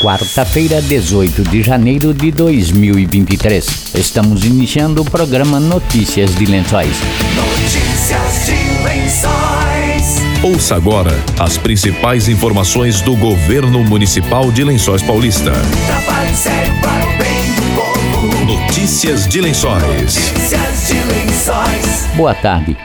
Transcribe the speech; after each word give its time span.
quarta-feira, 0.00 0.80
18 0.82 1.42
de 1.44 1.62
janeiro 1.62 2.12
de 2.12 2.30
2023. 2.30 3.94
Estamos 3.94 4.44
iniciando 4.44 5.02
o 5.02 5.04
programa 5.04 5.60
Notícias 5.60 6.34
de 6.34 6.46
Lençóis. 6.46 6.96
Notícias 7.34 8.46
de 8.46 8.84
Lençóis. 8.84 10.22
Ouça 10.42 10.76
agora 10.76 11.12
as 11.38 11.56
principais 11.56 12.28
informações 12.28 13.00
do 13.00 13.16
governo 13.16 13.82
municipal 13.84 14.50
de 14.52 14.64
Lençóis 14.64 15.02
Paulista. 15.02 15.52
Notícias 18.46 19.26
de 19.26 19.40
Lençóis. 19.40 19.82
Notícias 19.82 20.88
de 20.88 20.94
Lençóis. 20.94 22.06
Boa 22.16 22.34
tarde. 22.34 22.76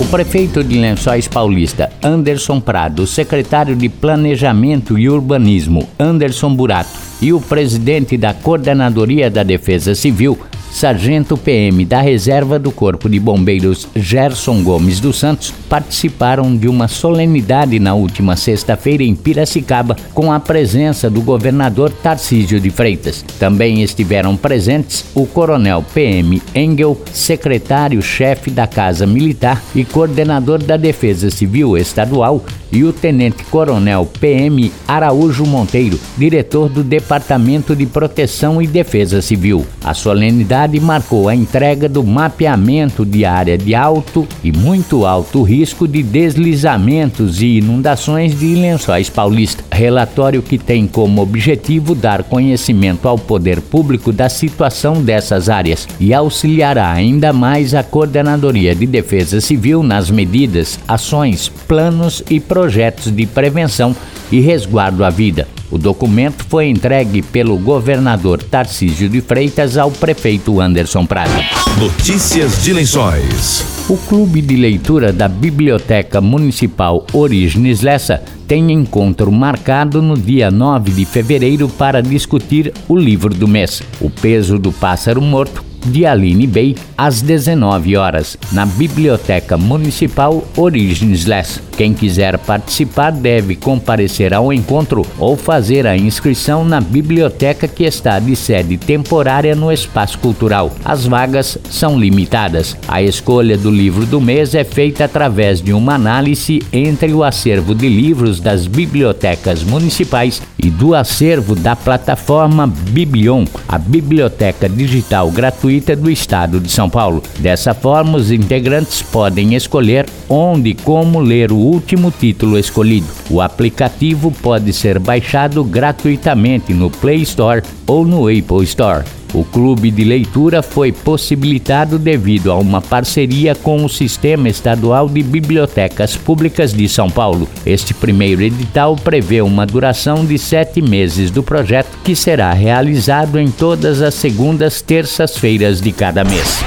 O 0.00 0.04
prefeito 0.06 0.64
de 0.64 0.78
Lençóis 0.78 1.28
Paulista, 1.28 1.92
Anderson 2.02 2.58
Prado, 2.58 3.02
o 3.02 3.06
secretário 3.06 3.76
de 3.76 3.90
Planejamento 3.90 4.98
e 4.98 5.10
Urbanismo, 5.10 5.86
Anderson 5.98 6.54
Burato, 6.54 6.88
e 7.20 7.34
o 7.34 7.40
presidente 7.40 8.16
da 8.16 8.32
Coordenadoria 8.32 9.30
da 9.30 9.42
Defesa 9.42 9.94
Civil, 9.94 10.38
Sargento 10.70 11.36
PM 11.36 11.84
da 11.84 12.00
Reserva 12.00 12.58
do 12.58 12.70
Corpo 12.70 13.08
de 13.08 13.18
Bombeiros 13.18 13.88
Gerson 13.94 14.62
Gomes 14.62 15.00
dos 15.00 15.18
Santos 15.18 15.52
participaram 15.68 16.56
de 16.56 16.68
uma 16.68 16.88
solenidade 16.88 17.78
na 17.78 17.94
última 17.94 18.36
sexta-feira 18.36 19.02
em 19.02 19.14
Piracicaba 19.14 19.96
com 20.14 20.32
a 20.32 20.40
presença 20.40 21.10
do 21.10 21.20
governador 21.20 21.90
Tarcísio 21.90 22.60
de 22.60 22.70
Freitas. 22.70 23.24
Também 23.38 23.82
estiveram 23.82 24.36
presentes 24.36 25.04
o 25.14 25.26
Coronel 25.26 25.84
PM 25.92 26.40
Engel, 26.54 27.00
secretário-chefe 27.12 28.50
da 28.50 28.66
Casa 28.66 29.06
Militar 29.06 29.62
e 29.74 29.84
coordenador 29.84 30.62
da 30.62 30.76
Defesa 30.76 31.30
Civil 31.30 31.76
Estadual, 31.76 32.44
e 32.72 32.84
o 32.84 32.92
Tenente 32.92 33.42
Coronel 33.44 34.06
PM 34.20 34.70
Araújo 34.86 35.44
Monteiro, 35.44 35.98
diretor 36.16 36.68
do 36.68 36.84
Departamento 36.84 37.74
de 37.74 37.84
Proteção 37.86 38.62
e 38.62 38.66
Defesa 38.66 39.20
Civil. 39.20 39.66
A 39.82 39.92
solenidade 39.92 40.59
marcou 40.80 41.28
a 41.28 41.34
entrega 41.34 41.88
do 41.88 42.04
mapeamento 42.04 43.04
de 43.06 43.24
área 43.24 43.56
de 43.56 43.74
alto 43.74 44.26
e 44.44 44.52
muito 44.52 45.06
alto 45.06 45.42
risco 45.42 45.88
de 45.88 46.02
deslizamentos 46.02 47.40
e 47.40 47.58
inundações 47.58 48.38
de 48.38 48.54
Lençóis 48.54 49.08
Paulista. 49.08 49.64
Relatório 49.70 50.42
que 50.42 50.58
tem 50.58 50.86
como 50.86 51.22
objetivo 51.22 51.94
dar 51.94 52.22
conhecimento 52.24 53.08
ao 53.08 53.16
poder 53.16 53.60
público 53.60 54.12
da 54.12 54.28
situação 54.28 55.02
dessas 55.02 55.48
áreas 55.48 55.88
e 55.98 56.12
auxiliará 56.12 56.90
ainda 56.90 57.32
mais 57.32 57.74
a 57.74 57.82
Coordenadoria 57.82 58.74
de 58.74 58.86
Defesa 58.86 59.40
Civil 59.40 59.82
nas 59.82 60.10
medidas, 60.10 60.78
ações, 60.86 61.48
planos 61.48 62.22
e 62.28 62.38
projetos 62.38 63.10
de 63.10 63.24
prevenção 63.24 63.94
e 64.30 64.40
resguardo 64.40 65.04
à 65.04 65.10
vida. 65.10 65.46
O 65.70 65.78
documento 65.78 66.44
foi 66.48 66.68
entregue 66.68 67.22
pelo 67.22 67.56
governador 67.56 68.42
Tarcísio 68.42 69.08
de 69.08 69.20
Freitas 69.20 69.76
ao 69.76 69.90
prefeito 69.90 70.60
Anderson 70.60 71.06
Prado. 71.06 71.30
Notícias 71.78 72.64
de 72.64 72.72
Lençóis. 72.72 73.64
O 73.88 73.96
Clube 73.96 74.42
de 74.42 74.56
Leitura 74.56 75.12
da 75.12 75.28
Biblioteca 75.28 76.20
Municipal 76.20 77.06
Origens 77.12 77.82
Lessa 77.82 78.22
tem 78.48 78.72
encontro 78.72 79.30
marcado 79.30 80.02
no 80.02 80.16
dia 80.16 80.50
9 80.50 80.90
de 80.90 81.04
fevereiro 81.04 81.68
para 81.68 82.02
discutir 82.02 82.72
o 82.88 82.96
livro 82.96 83.32
do 83.32 83.46
mês, 83.46 83.80
O 84.00 84.10
Peso 84.10 84.58
do 84.58 84.72
Pássaro 84.72 85.22
Morto, 85.22 85.64
de 85.86 86.04
Aline 86.04 86.46
Bey, 86.46 86.76
às 86.98 87.22
19 87.22 87.96
horas, 87.96 88.36
na 88.52 88.66
Biblioteca 88.66 89.56
Municipal 89.56 90.44
Origens 90.56 91.26
Less. 91.26 91.69
Quem 91.80 91.94
quiser 91.94 92.36
participar 92.36 93.10
deve 93.10 93.56
comparecer 93.56 94.34
ao 94.34 94.52
encontro 94.52 95.06
ou 95.18 95.34
fazer 95.34 95.86
a 95.86 95.96
inscrição 95.96 96.62
na 96.62 96.78
biblioteca 96.78 97.66
que 97.66 97.84
está 97.84 98.18
de 98.18 98.36
sede 98.36 98.76
temporária 98.76 99.56
no 99.56 99.72
Espaço 99.72 100.18
Cultural. 100.18 100.70
As 100.84 101.06
vagas 101.06 101.56
são 101.70 101.98
limitadas. 101.98 102.76
A 102.86 103.02
escolha 103.02 103.56
do 103.56 103.70
livro 103.70 104.04
do 104.04 104.20
mês 104.20 104.54
é 104.54 104.62
feita 104.62 105.06
através 105.06 105.62
de 105.62 105.72
uma 105.72 105.94
análise 105.94 106.60
entre 106.70 107.14
o 107.14 107.24
acervo 107.24 107.74
de 107.74 107.88
livros 107.88 108.40
das 108.40 108.66
bibliotecas 108.66 109.62
municipais 109.62 110.42
e 110.62 110.68
do 110.68 110.94
acervo 110.94 111.56
da 111.56 111.74
plataforma 111.74 112.66
Biblion, 112.66 113.46
a 113.66 113.78
biblioteca 113.78 114.68
digital 114.68 115.30
gratuita 115.30 115.96
do 115.96 116.10
estado 116.10 116.60
de 116.60 116.70
São 116.70 116.90
Paulo. 116.90 117.22
Dessa 117.38 117.72
forma, 117.72 118.18
os 118.18 118.30
integrantes 118.30 119.00
podem 119.00 119.54
escolher 119.54 120.04
onde 120.28 120.68
e 120.68 120.74
como 120.74 121.20
ler 121.20 121.50
o 121.50 121.69
último 121.70 122.10
título 122.10 122.58
escolhido. 122.58 123.06
O 123.30 123.40
aplicativo 123.40 124.32
pode 124.42 124.72
ser 124.72 124.98
baixado 124.98 125.62
gratuitamente 125.62 126.74
no 126.74 126.90
Play 126.90 127.22
Store 127.22 127.62
ou 127.86 128.04
no 128.04 128.26
Apple 128.26 128.64
Store. 128.64 129.04
O 129.32 129.44
clube 129.44 129.92
de 129.92 130.02
leitura 130.02 130.60
foi 130.60 130.90
possibilitado 130.90 131.98
devido 131.98 132.50
a 132.50 132.56
uma 132.56 132.80
parceria 132.80 133.54
com 133.54 133.84
o 133.84 133.88
Sistema 133.88 134.48
Estadual 134.48 135.08
de 135.08 135.22
Bibliotecas 135.22 136.16
Públicas 136.16 136.72
de 136.72 136.88
São 136.88 137.08
Paulo. 137.08 137.48
Este 137.64 137.94
primeiro 137.94 138.42
edital 138.42 138.96
prevê 138.96 139.40
uma 139.40 139.64
duração 139.64 140.26
de 140.26 140.36
sete 140.36 140.82
meses 140.82 141.30
do 141.30 141.44
projeto, 141.44 141.96
que 142.02 142.16
será 142.16 142.52
realizado 142.52 143.38
em 143.38 143.48
todas 143.48 144.02
as 144.02 144.14
segundas 144.14 144.82
terças-feiras 144.82 145.80
de 145.80 145.92
cada 145.92 146.24
mês. 146.24 146.64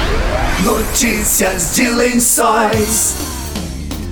Notícias 0.63 1.75
de 1.75 1.89
Lençóis. 1.89 3.32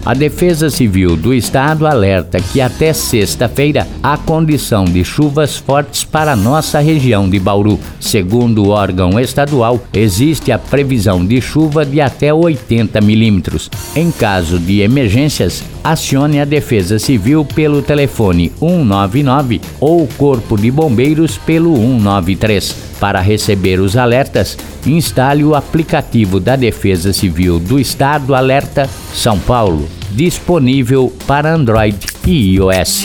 A 0.04 0.16
Defesa 0.16 0.68
Civil 0.68 1.16
do 1.16 1.32
Estado 1.32 1.86
alerta 1.86 2.40
que 2.40 2.60
até 2.60 2.92
sexta-feira 2.92 3.88
há 4.02 4.18
condição 4.18 4.84
de 4.84 5.06
chuvas 5.06 5.58
fortes 5.58 6.04
para 6.04 6.36
nossa 6.36 6.80
região 6.80 7.30
de 7.30 7.40
Bauru. 7.40 7.80
Segundo 8.00 8.64
o 8.64 8.70
órgão 8.70 9.20
estadual, 9.20 9.80
existe 9.94 10.52
a 10.52 10.58
previsão 10.58 11.24
de 11.24 11.40
chuva 11.40 11.86
de 11.86 12.02
até 12.02 12.34
80 12.34 13.00
milímetros. 13.00 13.70
Em 13.96 14.10
caso 14.10 14.58
de 14.58 14.82
emergências, 14.82 15.64
acione 15.84 16.42
a 16.42 16.46
Defesa 16.46 16.98
Civil 16.98 17.46
pelo 17.46 17.84
telefone 17.84 18.52
199 18.60 19.62
ou 19.80 20.04
o 20.04 20.08
Corpo 20.08 20.58
de 20.58 20.72
Bombeiros 20.72 21.38
pelo 21.38 21.76
193. 21.76 22.92
Para 23.00 23.20
receber 23.20 23.80
os 23.80 23.98
alertas, 23.98 24.56
instale 24.86 25.44
o 25.44 25.56
aplicativo 25.56 26.40
da 26.40 26.56
Defesa 26.56 27.12
Civil 27.12 27.60
do 27.60 27.80
Estado 27.80 28.36
Alerta 28.36 28.88
São 29.14 29.38
Paulo, 29.40 29.88
disponível 30.12 31.12
para 31.28 31.54
Android 31.54 31.98
e 32.26 32.56
iOS. 32.56 33.04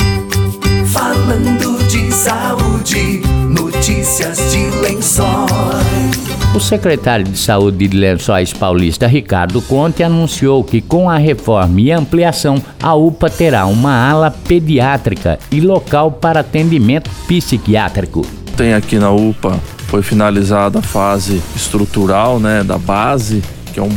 Falando 0.87 1.87
de 1.89 2.13
saúde, 2.13 3.21
notícias 3.49 4.39
de 4.51 4.71
Lençóis. 4.81 6.27
O 6.55 6.61
secretário 6.61 7.27
de 7.27 7.37
Saúde 7.37 7.87
de 7.87 7.97
Lençóis 7.97 8.53
Paulista, 8.53 9.07
Ricardo 9.07 9.61
Conte, 9.61 10.03
anunciou 10.03 10.65
que 10.65 10.81
com 10.81 11.11
a 11.11 11.19
reforma 11.19 11.81
e 11.81 11.93
ampliação, 11.93 12.63
a 12.83 12.95
UPA 12.95 13.29
terá 13.29 13.67
uma 13.67 14.09
ala 14.09 14.31
pediátrica 14.31 15.39
e 15.51 15.61
local 15.61 16.13
para 16.13 16.41
atendimento 16.41 17.11
psiquiátrico. 17.29 18.25
Tem 18.57 18.73
aqui 18.73 18.99
na 18.99 19.11
UPA 19.11 19.61
foi 19.87 20.03
finalizada 20.03 20.81
a 20.81 20.83
fase 20.83 21.41
estrutural, 21.55 22.41
né, 22.41 22.63
da 22.63 22.77
base, 22.77 23.43
que 23.73 23.81
é 23.81 23.83
um, 23.83 23.97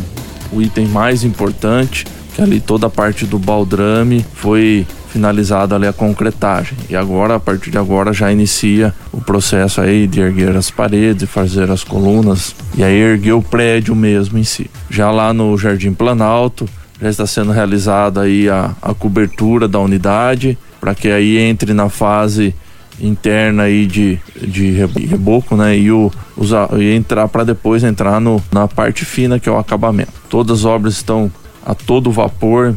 o 0.52 0.62
item 0.62 0.88
mais 0.88 1.24
importante, 1.24 2.06
que 2.34 2.42
ali 2.42 2.60
toda 2.60 2.88
a 2.88 2.90
parte 2.90 3.26
do 3.26 3.38
baldrame 3.38 4.26
foi 4.34 4.86
finalizada 5.10 5.76
ali 5.76 5.88
a 5.88 5.94
concretagem. 5.94 6.78
E 6.90 6.96
agora, 6.96 7.36
a 7.36 7.40
partir 7.40 7.72
de 7.72 7.78
agora, 7.78 8.14
já 8.14 8.32
inicia 8.32 8.94
o 9.12 9.20
processo 9.20 9.82
aí 9.82 10.08
de 10.08 10.22
erguer 10.22 10.56
as 10.56 10.70
paredes, 10.70 11.30
fazer 11.30 11.70
as 11.72 11.84
colunas 11.84 12.56
e 12.78 12.84
aí 12.84 12.96
erguer 12.96 13.34
o 13.34 13.42
prédio 13.42 13.96
mesmo 13.96 14.38
em 14.38 14.44
si. 14.44 14.70
Já 14.90 15.10
lá 15.12 15.34
no 15.34 15.58
Jardim 15.58 15.94
Planalto, 15.94 16.70
já 17.02 17.10
está 17.10 17.26
sendo 17.26 17.52
realizada 17.52 18.22
aí 18.22 18.50
a, 18.50 18.72
a 18.82 18.94
cobertura 18.94 19.68
da 19.68 19.80
unidade, 19.80 20.58
para 20.80 20.94
que 20.94 21.10
aí 21.10 21.38
entre 21.38 21.74
na 21.74 21.90
fase 21.90 22.54
interna 23.02 23.64
aí 23.64 23.86
de, 23.86 24.20
de 24.36 24.72
reboco, 24.72 25.56
né? 25.56 25.78
E, 25.78 25.92
o, 25.92 26.12
usar, 26.38 26.70
e 26.80 26.94
entrar 26.94 27.28
para 27.28 27.44
depois 27.44 27.84
entrar 27.84 28.20
no, 28.20 28.42
na 28.52 28.68
parte 28.68 29.06
fina 29.06 29.40
que 29.40 29.48
é 29.48 29.52
o 29.52 29.58
acabamento. 29.58 30.14
Todas 30.30 30.60
as 30.60 30.66
obras 30.66 30.94
estão 30.96 31.32
a 31.66 31.74
todo 31.74 32.12
vapor, 32.12 32.74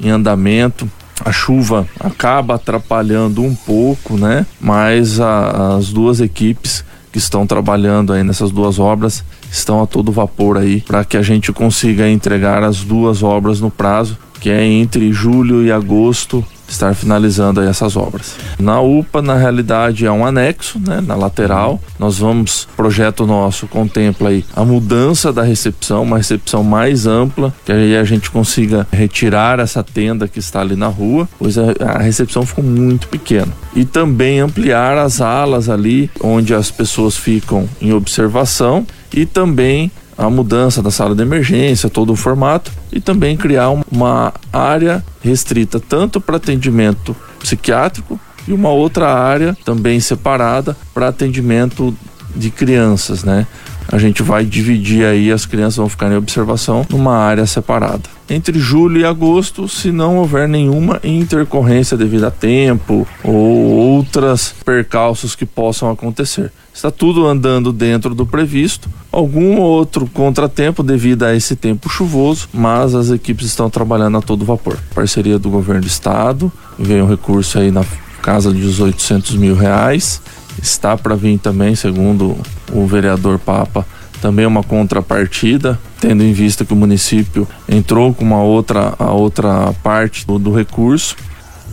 em 0.00 0.08
andamento. 0.08 0.90
A 1.24 1.32
chuva 1.32 1.86
acaba 1.98 2.56
atrapalhando 2.56 3.42
um 3.42 3.54
pouco, 3.54 4.16
né? 4.16 4.46
Mas 4.60 5.20
a, 5.20 5.76
as 5.76 5.92
duas 5.92 6.20
equipes 6.20 6.84
que 7.10 7.18
estão 7.18 7.46
trabalhando 7.46 8.12
aí 8.12 8.22
nessas 8.22 8.50
duas 8.50 8.78
obras 8.78 9.24
estão 9.50 9.82
a 9.82 9.86
todo 9.86 10.12
vapor 10.12 10.58
aí 10.58 10.82
para 10.82 11.04
que 11.04 11.16
a 11.16 11.22
gente 11.22 11.50
consiga 11.50 12.08
entregar 12.08 12.62
as 12.62 12.84
duas 12.84 13.22
obras 13.22 13.58
no 13.60 13.70
prazo, 13.70 14.18
que 14.38 14.50
é 14.50 14.62
entre 14.62 15.10
julho 15.12 15.64
e 15.64 15.72
agosto 15.72 16.44
estar 16.68 16.94
finalizando 16.94 17.60
essas 17.60 17.96
obras. 17.96 18.36
Na 18.58 18.80
UPA, 18.80 19.22
na 19.22 19.36
realidade, 19.36 20.06
é 20.06 20.10
um 20.10 20.26
anexo, 20.26 20.78
né, 20.78 21.00
na 21.00 21.14
lateral. 21.14 21.80
Nós 21.98 22.18
vamos, 22.18 22.68
projeto 22.76 23.26
nosso 23.26 23.66
contempla 23.66 24.30
aí 24.30 24.44
a 24.54 24.64
mudança 24.64 25.32
da 25.32 25.42
recepção, 25.42 26.02
uma 26.02 26.16
recepção 26.16 26.62
mais 26.62 27.06
ampla, 27.06 27.52
que 27.64 27.72
aí 27.72 27.96
a 27.96 28.04
gente 28.04 28.30
consiga 28.30 28.86
retirar 28.90 29.60
essa 29.60 29.82
tenda 29.82 30.28
que 30.28 30.38
está 30.38 30.60
ali 30.60 30.76
na 30.76 30.88
rua, 30.88 31.28
pois 31.38 31.56
a, 31.58 31.74
a 31.80 31.98
recepção 31.98 32.44
ficou 32.44 32.64
muito 32.64 33.08
pequena. 33.08 33.52
E 33.74 33.84
também 33.84 34.40
ampliar 34.40 34.98
as 34.98 35.20
alas 35.20 35.68
ali, 35.68 36.10
onde 36.20 36.54
as 36.54 36.70
pessoas 36.70 37.16
ficam 37.16 37.68
em 37.80 37.92
observação 37.92 38.86
e 39.12 39.24
também 39.26 39.90
a 40.16 40.30
mudança 40.30 40.82
da 40.82 40.90
sala 40.90 41.14
de 41.14 41.22
emergência, 41.22 41.90
todo 41.90 42.12
o 42.12 42.16
formato 42.16 42.72
e 42.90 43.00
também 43.00 43.36
criar 43.36 43.70
uma 43.90 44.32
área 44.52 45.04
restrita 45.26 45.80
tanto 45.80 46.20
para 46.20 46.36
atendimento 46.36 47.14
psiquiátrico 47.38 48.18
e 48.46 48.52
uma 48.52 48.70
outra 48.70 49.12
área 49.12 49.56
também 49.64 49.98
separada 49.98 50.76
para 50.94 51.08
atendimento 51.08 51.94
de 52.34 52.50
crianças, 52.50 53.24
né? 53.24 53.46
A 53.88 53.98
gente 53.98 54.22
vai 54.22 54.44
dividir 54.44 55.04
aí, 55.04 55.30
as 55.30 55.46
crianças 55.46 55.76
vão 55.76 55.88
ficar 55.88 56.10
em 56.10 56.16
observação 56.16 56.84
numa 56.90 57.16
área 57.16 57.46
separada. 57.46 58.02
Entre 58.28 58.58
julho 58.58 59.00
e 59.00 59.04
agosto, 59.04 59.68
se 59.68 59.92
não 59.92 60.16
houver 60.16 60.48
nenhuma 60.48 61.00
intercorrência 61.04 61.96
devido 61.96 62.24
a 62.24 62.30
tempo 62.30 63.06
ou 63.22 63.32
outras 63.34 64.54
percalços 64.64 65.36
que 65.36 65.46
possam 65.46 65.88
acontecer. 65.88 66.52
Está 66.76 66.90
tudo 66.90 67.26
andando 67.26 67.72
dentro 67.72 68.14
do 68.14 68.26
previsto. 68.26 68.86
Algum 69.10 69.56
outro 69.56 70.06
contratempo 70.06 70.82
devido 70.82 71.22
a 71.22 71.34
esse 71.34 71.56
tempo 71.56 71.88
chuvoso, 71.88 72.50
mas 72.52 72.94
as 72.94 73.10
equipes 73.10 73.46
estão 73.46 73.70
trabalhando 73.70 74.18
a 74.18 74.20
todo 74.20 74.44
vapor. 74.44 74.76
Parceria 74.94 75.38
do 75.38 75.48
governo 75.48 75.80
do 75.80 75.86
estado, 75.86 76.52
veio 76.78 77.04
um 77.04 77.08
recurso 77.08 77.58
aí 77.58 77.70
na 77.70 77.82
casa 78.20 78.52
de 78.52 78.82
800 78.82 79.36
mil 79.36 79.54
reais 79.54 80.20
está 80.62 80.96
para 80.96 81.14
vir 81.14 81.38
também, 81.38 81.74
segundo 81.74 82.36
o 82.72 82.86
vereador 82.86 83.38
Papa, 83.38 83.86
também 84.20 84.46
uma 84.46 84.62
contrapartida, 84.62 85.78
tendo 86.00 86.22
em 86.22 86.32
vista 86.32 86.64
que 86.64 86.72
o 86.72 86.76
município 86.76 87.46
entrou 87.68 88.12
com 88.14 88.24
uma 88.24 88.42
outra, 88.42 88.94
a 88.98 89.12
outra 89.12 89.72
parte 89.82 90.26
do, 90.26 90.38
do 90.38 90.52
recurso. 90.52 91.16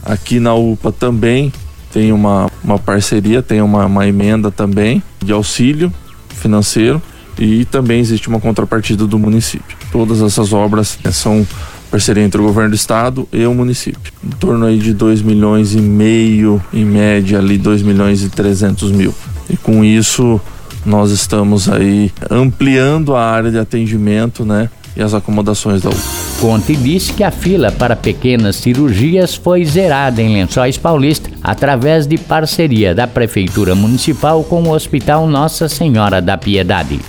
Aqui 0.04 0.40
na 0.40 0.54
UPA 0.54 0.92
também 0.92 1.52
tem 1.94 2.12
uma, 2.12 2.50
uma 2.64 2.80
parceria, 2.80 3.44
tem 3.44 3.62
uma, 3.62 3.86
uma 3.86 4.08
emenda 4.08 4.50
também 4.50 5.02
de 5.24 5.32
auxílio 5.32 5.94
financeiro 6.30 7.00
e 7.38 7.66
também 7.66 8.00
existe 8.00 8.28
uma 8.28 8.40
contrapartida 8.40 9.06
do 9.06 9.20
município. 9.20 9.78
Todas 9.92 10.22
essas 10.22 10.52
obras 10.52 10.98
são 11.12 11.46
parceria 11.92 12.24
entre 12.24 12.42
o 12.42 12.44
governo 12.44 12.72
do 12.72 12.76
estado 12.76 13.28
e 13.32 13.46
o 13.46 13.54
município. 13.54 14.12
Em 14.24 14.32
torno 14.32 14.66
aí 14.66 14.80
de 14.80 14.92
2 14.92 15.22
milhões 15.22 15.76
e 15.76 15.80
meio, 15.80 16.60
em 16.74 16.84
média 16.84 17.38
ali 17.38 17.60
2 17.60 17.84
milhões 17.84 18.24
e 18.24 18.30
300 18.30 18.92
mil. 18.92 19.14
E 19.48 19.56
com 19.56 19.84
isso 19.84 20.42
nós 20.84 21.12
estamos 21.12 21.70
aí 21.70 22.12
ampliando 22.30 23.16
a 23.16 23.24
área 23.24 23.52
de 23.52 23.60
atendimento, 23.60 24.44
né? 24.44 24.70
E 24.96 25.02
as 25.02 25.14
acomodações 25.14 25.82
da 25.82 25.90
UPA. 25.90 26.00
Conte 26.40 26.76
disse 26.76 27.14
que 27.14 27.24
a 27.24 27.32
fila 27.32 27.72
para 27.72 27.96
pequenas 27.96 28.58
cirurgias 28.58 29.34
foi 29.34 29.64
zerada 29.64 30.22
em 30.22 30.34
Lençóis 30.34 30.78
Paulista 30.78 31.33
através 31.44 32.08
de 32.08 32.18
parceria 32.18 32.96
da 32.96 33.06
Prefeitura 33.06 33.76
Municipal 33.76 34.44
com 34.44 34.64
o 34.64 34.72
Hospital 34.72 35.28
Nossa 35.28 35.68
Senhora 35.68 36.22
da 36.22 36.38
Piedade 36.38 37.00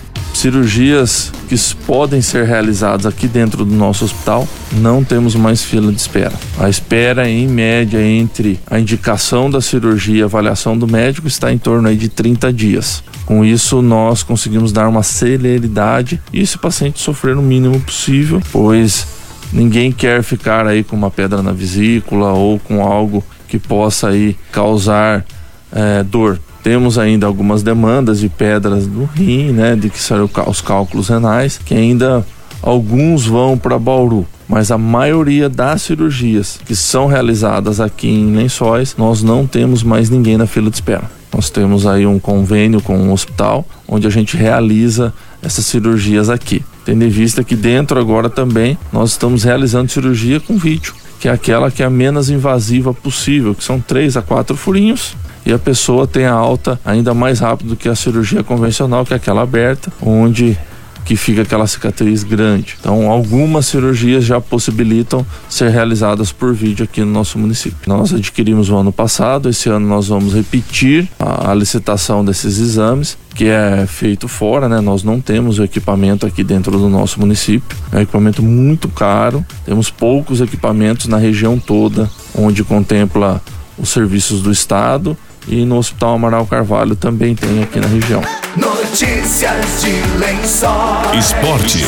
cirurgias 0.44 1.32
que 1.48 1.56
podem 1.86 2.20
ser 2.20 2.44
realizadas 2.44 3.06
aqui 3.06 3.26
dentro 3.26 3.64
do 3.64 3.74
nosso 3.74 4.04
hospital, 4.04 4.46
não 4.72 5.02
temos 5.02 5.34
mais 5.34 5.62
fila 5.62 5.90
de 5.90 5.98
espera. 5.98 6.32
A 6.58 6.68
espera, 6.68 7.28
em 7.28 7.46
média, 7.46 8.02
entre 8.02 8.58
a 8.70 8.78
indicação 8.78 9.50
da 9.50 9.60
cirurgia 9.60 10.18
e 10.18 10.22
a 10.22 10.26
avaliação 10.26 10.76
do 10.76 10.86
médico 10.86 11.28
está 11.28 11.52
em 11.52 11.58
torno 11.58 11.88
aí 11.88 11.96
de 11.96 12.08
30 12.08 12.52
dias. 12.52 13.02
Com 13.24 13.44
isso, 13.44 13.80
nós 13.80 14.22
conseguimos 14.22 14.72
dar 14.72 14.88
uma 14.88 15.02
celeridade 15.02 16.20
e 16.32 16.40
esse 16.40 16.58
paciente 16.58 17.00
sofrer 17.00 17.36
o 17.36 17.42
mínimo 17.42 17.80
possível, 17.80 18.42
pois 18.52 19.06
ninguém 19.52 19.92
quer 19.92 20.22
ficar 20.22 20.66
aí 20.66 20.82
com 20.82 20.96
uma 20.96 21.10
pedra 21.10 21.42
na 21.42 21.52
vesícula 21.52 22.32
ou 22.32 22.58
com 22.58 22.82
algo 22.82 23.24
que 23.54 23.58
possa 23.60 24.08
aí 24.08 24.36
causar 24.50 25.24
é, 25.72 26.02
dor. 26.02 26.40
Temos 26.64 26.98
ainda 26.98 27.24
algumas 27.24 27.62
demandas 27.62 28.18
de 28.18 28.28
pedras 28.28 28.84
no 28.84 29.04
rim, 29.04 29.52
né, 29.52 29.76
de 29.76 29.90
que 29.90 30.00
são 30.00 30.28
os 30.48 30.60
cálculos 30.60 31.08
renais, 31.08 31.60
que 31.64 31.72
ainda 31.72 32.26
alguns 32.60 33.26
vão 33.26 33.56
para 33.56 33.78
Bauru, 33.78 34.26
mas 34.48 34.72
a 34.72 34.78
maioria 34.78 35.48
das 35.48 35.82
cirurgias 35.82 36.58
que 36.64 36.74
são 36.74 37.06
realizadas 37.06 37.80
aqui 37.80 38.08
em 38.08 38.34
Lençóis, 38.34 38.96
nós 38.98 39.22
não 39.22 39.46
temos 39.46 39.84
mais 39.84 40.10
ninguém 40.10 40.36
na 40.36 40.46
fila 40.46 40.68
de 40.68 40.76
espera. 40.76 41.08
Nós 41.32 41.48
temos 41.48 41.86
aí 41.86 42.06
um 42.06 42.18
convênio 42.18 42.80
com 42.80 42.96
um 42.96 43.12
hospital 43.12 43.64
onde 43.86 44.06
a 44.06 44.10
gente 44.10 44.36
realiza 44.36 45.12
essas 45.42 45.66
cirurgias 45.66 46.28
aqui. 46.28 46.64
Tendo 46.84 47.04
em 47.04 47.08
vista 47.08 47.44
que 47.44 47.54
dentro 47.54 48.00
agora 48.00 48.28
também 48.28 48.76
nós 48.92 49.10
estamos 49.10 49.44
realizando 49.44 49.90
cirurgia 49.90 50.40
com 50.40 50.56
vídeo, 50.56 50.94
que 51.24 51.28
é 51.30 51.32
aquela 51.32 51.70
que 51.70 51.82
é 51.82 51.86
a 51.86 51.90
menos 51.90 52.28
invasiva 52.28 52.92
possível, 52.92 53.54
que 53.54 53.64
são 53.64 53.80
três 53.80 54.14
a 54.14 54.20
quatro 54.20 54.54
furinhos 54.58 55.16
e 55.46 55.54
a 55.54 55.58
pessoa 55.58 56.06
tem 56.06 56.26
a 56.26 56.34
alta 56.34 56.78
ainda 56.84 57.14
mais 57.14 57.40
rápido 57.40 57.68
do 57.68 57.76
que 57.76 57.88
a 57.88 57.94
cirurgia 57.94 58.44
convencional, 58.44 59.06
que 59.06 59.14
é 59.14 59.16
aquela 59.16 59.40
aberta, 59.40 59.90
onde 60.02 60.54
que 61.02 61.16
fica 61.16 61.40
aquela 61.40 61.66
cicatriz 61.66 62.24
grande. 62.24 62.76
Então, 62.78 63.10
algumas 63.10 63.64
cirurgias 63.64 64.22
já 64.22 64.38
possibilitam 64.38 65.24
ser 65.48 65.70
realizadas 65.70 66.30
por 66.30 66.52
vídeo 66.52 66.84
aqui 66.84 67.00
no 67.00 67.10
nosso 67.10 67.38
município. 67.38 67.78
Nós 67.86 68.12
adquirimos 68.12 68.68
o 68.68 68.76
ano 68.76 68.92
passado, 68.92 69.48
esse 69.48 69.70
ano 69.70 69.86
nós 69.86 70.08
vamos 70.08 70.34
repetir 70.34 71.08
a, 71.18 71.52
a 71.52 71.54
licitação 71.54 72.22
desses 72.22 72.58
exames, 72.58 73.16
que 73.34 73.48
é 73.48 73.84
feito 73.86 74.28
fora, 74.28 74.68
né? 74.68 74.80
Nós 74.80 75.02
não 75.02 75.20
temos 75.20 75.58
o 75.58 75.64
equipamento 75.64 76.24
aqui 76.24 76.44
dentro 76.44 76.78
do 76.78 76.88
nosso 76.88 77.18
município. 77.18 77.76
É 77.92 77.98
um 77.98 78.00
equipamento 78.00 78.42
muito 78.42 78.88
caro. 78.88 79.44
Temos 79.64 79.90
poucos 79.90 80.40
equipamentos 80.40 81.08
na 81.08 81.18
região 81.18 81.58
toda, 81.58 82.08
onde 82.34 82.62
contempla 82.62 83.42
os 83.76 83.88
serviços 83.88 84.40
do 84.40 84.52
estado 84.52 85.16
e 85.48 85.64
no 85.64 85.76
Hospital 85.76 86.14
Amaral 86.14 86.46
Carvalho 86.46 86.96
também 86.96 87.34
tem 87.34 87.62
aqui 87.62 87.80
na 87.80 87.86
região. 87.86 88.22
Notícias 88.56 89.82
de 89.82 90.18
lençóis. 90.18 91.26
Esporte. 91.26 91.78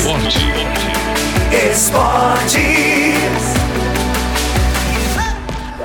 Esportes. 1.72 2.95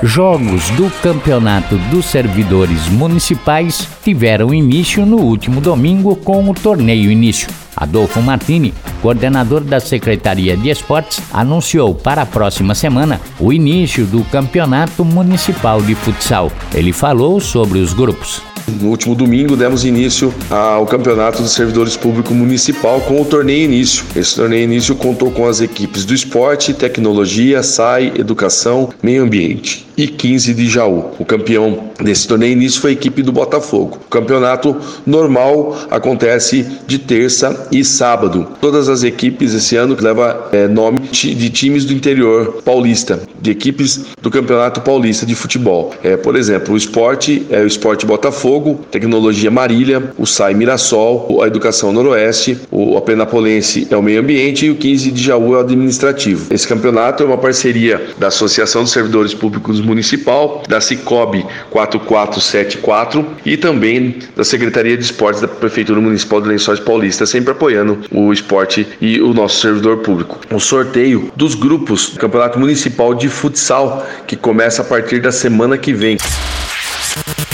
Jogos 0.04 0.68
do 0.72 0.90
Campeonato 1.04 1.78
dos 1.92 2.08
Servidores 2.08 2.90
Municipais 2.90 3.88
tiveram 4.04 4.52
início 4.52 5.06
no 5.06 5.18
último 5.18 5.62
domingo 5.62 6.16
com 6.16 6.50
o 6.50 6.56
torneio 6.56 7.12
início. 7.12 7.48
Adolfo 7.76 8.20
Martini, 8.20 8.74
coordenador 9.00 9.62
da 9.62 9.80
Secretaria 9.80 10.58
de 10.58 10.72
Esportes, 10.72 11.22
anunciou 11.32 11.94
para 11.94 12.24
a 12.24 12.26
próxima 12.26 12.74
semana 12.74 13.22
o 13.40 13.54
início 13.54 14.04
do 14.08 14.24
Campeonato 14.24 15.06
Municipal 15.06 15.80
de 15.84 15.94
Futsal. 15.94 16.52
Ele 16.74 16.92
falou 16.92 17.40
sobre 17.40 17.78
os 17.78 17.94
grupos. 17.94 18.42
No 18.80 18.90
último 18.90 19.16
domingo 19.16 19.56
demos 19.56 19.86
início 19.86 20.34
ao 20.50 20.86
Campeonato 20.86 21.42
dos 21.42 21.52
Servidores 21.52 21.96
Públicos 21.96 22.36
Municipal 22.36 23.02
com 23.02 23.22
o 23.22 23.26
torneio 23.26 23.66
início. 23.66 24.04
Esse 24.16 24.36
torneio 24.36 24.64
início 24.64 24.96
contou 24.96 25.30
com 25.32 25.48
as 25.48 25.62
equipes 25.62 26.06
do 26.06 26.14
esporte, 26.14 26.74
tecnologia, 26.74 27.62
SAI, 27.62 28.14
educação, 28.16 28.90
meio 29.04 29.24
ambiente 29.24 29.91
e 30.02 30.08
15 30.08 30.56
de 30.56 30.68
Jaú. 30.68 31.12
O 31.20 31.26
campeão 31.26 31.92
desse 32.02 32.28
torneio 32.28 32.54
início 32.54 32.82
foi 32.82 32.90
a 32.90 32.94
equipe 32.94 33.22
do 33.22 33.32
Botafogo. 33.32 34.00
O 34.08 34.10
campeonato 34.10 34.76
normal 35.06 35.78
acontece 35.92 36.66
de 36.88 36.98
terça 36.98 37.68
e 37.72 37.86
sábado. 37.86 38.48
Todas 38.60 38.90
as 38.90 39.04
equipes 39.04 39.54
esse 39.54 39.76
ano 39.76 39.96
leva 40.00 40.50
é, 40.52 40.68
nome 40.68 41.02
de 41.12 41.50
times 41.52 41.86
do 41.86 41.94
interior 41.94 42.62
paulista, 42.66 43.22
de 43.40 43.52
equipes 43.52 44.06
do 44.22 44.32
Campeonato 44.32 44.82
Paulista 44.82 45.24
de 45.24 45.36
Futebol. 45.36 45.94
É, 46.04 46.18
por 46.18 46.36
exemplo, 46.36 46.74
o 46.74 46.78
esporte 46.78 47.46
é 47.52 47.62
o 47.62 47.68
Esporte 47.68 48.06
Botafogo, 48.06 48.80
Tecnologia 48.90 49.52
Marília, 49.52 50.12
o 50.18 50.26
SAI 50.26 50.56
Mirassol, 50.56 51.44
a 51.44 51.48
Educação 51.48 51.92
Noroeste, 51.92 52.58
o 52.72 52.98
Apenapolense 52.98 53.88
é 53.92 53.96
o 53.96 54.02
Meio 54.02 54.22
Ambiente 54.22 54.66
e 54.66 54.72
o 54.72 54.76
15 54.76 55.12
de 55.12 55.24
Jaú 55.24 55.54
é 55.54 55.58
o 55.58 55.60
Administrativo. 55.60 56.52
Esse 56.52 56.68
campeonato 56.68 57.22
é 57.22 57.26
uma 57.26 57.38
parceria 57.38 58.10
da 58.18 58.28
Associação 58.28 58.84
dos 58.84 58.92
Servidores 58.92 59.34
Públicos 59.34 59.80
Municipal, 59.92 60.64
da 60.68 60.80
Cicobi 60.80 61.46
4474 61.70 63.26
e 63.46 63.58
também 63.58 64.20
da 64.36 64.44
Secretaria 64.44 64.98
de 64.98 65.04
Esportes 65.04 65.42
da 65.42 65.48
Prefeitura 65.48 66.00
Municipal 66.00 66.42
de 66.42 66.48
Lençóis 66.48 66.80
Paulista, 66.80 67.26
sempre 67.26 67.52
apoiando 67.52 68.00
o 68.10 68.32
esporte 68.32 68.88
e 69.02 69.20
o 69.22 69.34
nosso 69.34 69.60
servidor 69.60 69.98
público. 69.98 70.40
O 70.52 70.60
sorteio 70.60 71.32
dos 71.36 71.56
grupos 71.56 72.12
do 72.12 72.20
Campeonato 72.20 72.58
Municipal 72.58 73.14
de 73.14 73.28
Futsal, 73.28 74.06
que 74.26 74.36
começa 74.36 74.82
a 74.82 74.86
partir 74.86 75.22
da 75.22 75.32
semana 75.32 75.78
que 75.78 75.94
vem. 75.94 76.18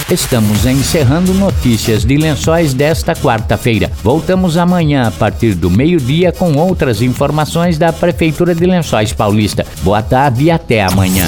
Estamos 0.09 0.65
encerrando 0.65 1.33
notícias 1.33 2.05
de 2.05 2.15
lençóis 2.15 2.73
desta 2.73 3.13
quarta-feira. 3.13 3.91
Voltamos 4.01 4.55
amanhã 4.55 5.07
a 5.07 5.11
partir 5.11 5.53
do 5.53 5.69
meio-dia 5.69 6.31
com 6.31 6.53
outras 6.53 7.01
informações 7.01 7.77
da 7.77 7.91
Prefeitura 7.91 8.55
de 8.55 8.65
Lençóis 8.65 9.11
Paulista. 9.11 9.65
Boa 9.83 10.01
tarde 10.01 10.45
e 10.45 10.51
até 10.51 10.81
amanhã. 10.81 11.27